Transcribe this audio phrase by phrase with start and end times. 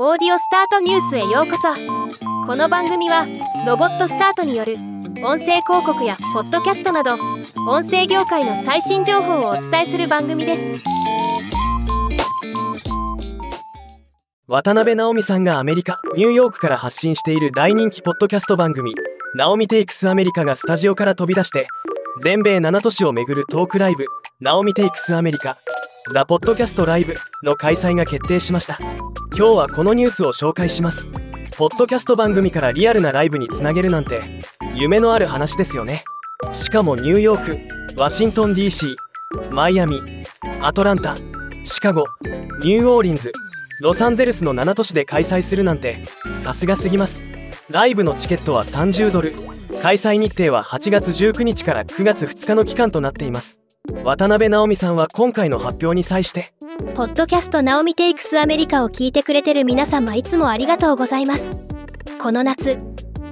[0.00, 1.68] Audiostart News へようこそ。
[2.46, 3.26] この番組は
[3.66, 4.76] ロボットスタートによる
[5.22, 7.18] 音声広告やポッドキャストなど
[7.68, 10.62] 音声業界の最新情報をお伝えする番組です。
[14.46, 18.94] 渡辺直美さんがアメリカニューヨークから発信している大人気ポッドキャスト番組
[19.36, 21.66] 「Naomi Takes America」がスタジオから飛び出して
[22.22, 24.06] 全米7都市を巡るトークライブ
[24.40, 25.58] 「Naomi Takes America
[26.14, 27.14] ザ・ポッドキャストライブ」
[27.44, 28.78] の開催が決定しました。
[29.34, 31.10] 今日はこのニュースを紹介します。
[31.56, 34.20] ポッドキャスト番組からリアルなライブにつなげるなんて
[34.74, 36.04] 夢のある話ですよね。
[36.52, 38.94] しかもニューヨークワシントン DC
[39.50, 40.02] マイアミ
[40.60, 41.16] アトランタ
[41.64, 42.04] シカゴ
[42.60, 43.32] ニューオーリンズ
[43.80, 46.04] ロサンゼルスの7都市で開催するなんて
[46.36, 47.24] さすがすぎます。
[47.70, 49.32] ライブのチケットは30ドル。
[49.80, 53.60] 開催日程は8月19日から9月2日の期間となっています。
[54.04, 61.68] 渡辺直美さんは今回の発表に際してポッドキャストナオミテイクスアメリカを聞いてくれてる皆様いつもありがとうございます。
[62.20, 62.78] この夏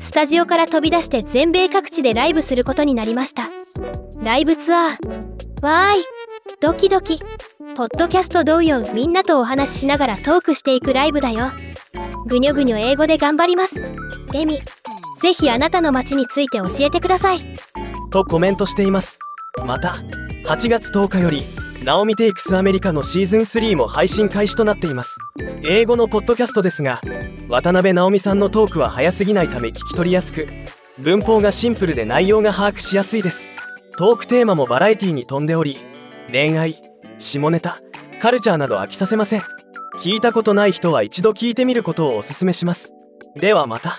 [0.00, 3.50] スタジオから飛び出して全米各地でライブすることになりました。
[4.22, 6.04] ライブツアーわーい
[6.60, 7.20] ドキドキ。
[7.74, 11.52] ポッドキャスト同様みんなとお話ししながらトークしていくライブだよ。
[12.26, 13.82] ぐにょぐにょ英語で頑張ります。
[14.34, 14.60] エミ
[15.20, 17.40] ぜひあなたの街について教えてください。
[18.10, 19.18] とコメントしています。
[19.64, 19.94] また
[20.46, 25.16] 8月10日より Naomi Takes America のシーズン3も配信開始となっています。
[25.64, 27.00] 英語のポッドキャストですが
[27.48, 30.46] 渡辺直美さんのトークは早すぎないため聞き取りやすく
[30.98, 33.48] 文法がシンプルで内容が把握しやすいです。
[33.98, 35.76] トークテーマもバラエティに富んでおり
[36.30, 36.80] 恋愛
[37.18, 37.78] 下ネタ
[38.20, 39.42] カルチャーなど飽きさせません。
[39.98, 42.92] 聞いたことない人は一度聞いてみることをおすすめします。
[43.34, 43.98] ではまた。